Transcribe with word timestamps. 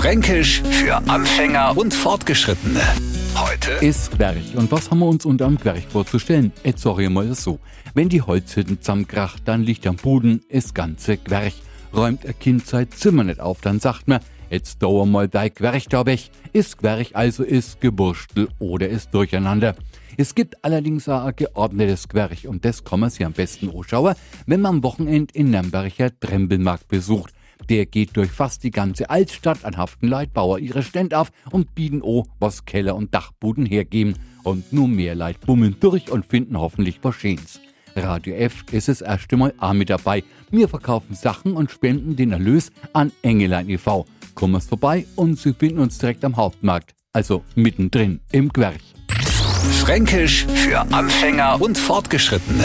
Fränkisch 0.00 0.62
für 0.62 0.96
Anfänger 1.10 1.76
und 1.76 1.92
Fortgeschrittene. 1.92 2.80
Heute 3.34 3.72
ist 3.84 4.10
Gwerch. 4.12 4.56
Und 4.56 4.72
was 4.72 4.90
haben 4.90 5.00
wir 5.00 5.06
uns 5.06 5.26
unter 5.26 5.44
dem 5.44 5.58
Gwerch 5.58 5.86
vorzustellen? 5.88 6.52
Jetzt 6.64 6.80
sag 6.80 6.98
ich 7.00 7.10
mal 7.10 7.34
so. 7.34 7.60
Wenn 7.92 8.08
die 8.08 8.22
Holzhütten 8.22 8.80
zusammenkracht, 8.80 9.42
dann 9.44 9.62
liegt 9.62 9.86
am 9.86 9.96
Boden 9.96 10.40
das 10.50 10.72
ganze 10.72 11.18
Gwerch. 11.18 11.60
Räumt 11.94 12.24
ein 12.24 12.38
Kind 12.38 12.66
sein 12.66 12.90
Zimmer 12.90 13.24
nicht 13.24 13.40
auf, 13.40 13.60
dann 13.60 13.78
sagt 13.78 14.08
man, 14.08 14.20
jetzt 14.48 14.82
dauer 14.82 15.04
mal 15.04 15.28
dein 15.28 15.52
Gwerch 15.52 15.86
da 15.88 16.06
weg. 16.06 16.30
Ist 16.54 16.78
Gwerch 16.78 17.14
also 17.14 17.42
ist 17.42 17.82
Geburstel 17.82 18.48
oder 18.58 18.88
ist 18.88 19.12
Durcheinander. 19.12 19.76
Es 20.16 20.34
gibt 20.34 20.64
allerdings 20.64 21.10
auch 21.10 21.26
ein 21.26 21.36
geordnetes 21.36 22.08
Gwerch 22.08 22.48
und 22.48 22.64
das 22.64 22.84
kann 22.84 23.00
man 23.00 23.10
sich 23.10 23.26
am 23.26 23.34
besten 23.34 23.68
anschauen, 23.68 24.14
wenn 24.46 24.62
man 24.62 24.76
am 24.76 24.82
Wochenende 24.82 25.34
in 25.34 25.50
Nürnberger 25.50 26.10
Trembelmarkt 26.18 26.88
besucht. 26.88 27.34
Der 27.68 27.86
geht 27.86 28.16
durch 28.16 28.30
fast 28.30 28.64
die 28.64 28.70
ganze 28.70 29.10
Altstadt 29.10 29.64
an 29.64 29.76
haften 29.76 30.08
Leitbauer 30.08 30.58
ihre 30.58 30.82
Stände 30.82 31.18
auf 31.18 31.30
und 31.50 31.74
bieten 31.74 32.02
o, 32.02 32.26
was 32.38 32.64
Keller 32.64 32.96
und 32.96 33.14
Dachbuden 33.14 33.66
hergeben. 33.66 34.14
Und 34.42 34.72
nur 34.72 34.88
mehr 34.88 35.14
Leid 35.14 35.40
bummeln 35.42 35.76
durch 35.80 36.10
und 36.10 36.24
finden 36.26 36.58
hoffentlich 36.58 36.98
was 37.02 37.16
Schönes. 37.16 37.60
Radio 37.96 38.34
F 38.34 38.64
ist 38.72 38.88
das 38.88 39.00
erste 39.00 39.36
Mal 39.36 39.52
auch 39.58 39.72
mit 39.72 39.90
dabei. 39.90 40.22
Wir 40.50 40.68
verkaufen 40.68 41.14
Sachen 41.14 41.54
und 41.54 41.70
spenden 41.70 42.16
den 42.16 42.32
Erlös 42.32 42.70
an 42.92 43.12
Engelein 43.22 43.68
e.V. 43.68 44.06
Kommen 44.34 44.60
vorbei 44.60 45.06
und 45.16 45.38
Sie 45.38 45.52
finden 45.52 45.80
uns 45.80 45.98
direkt 45.98 46.24
am 46.24 46.36
Hauptmarkt, 46.36 46.94
also 47.12 47.42
mittendrin 47.54 48.20
im 48.32 48.48
Gwerch. 48.48 48.94
Fränkisch 49.80 50.46
für 50.46 50.80
Anfänger 50.92 51.60
und 51.60 51.76
Fortgeschrittene. 51.76 52.64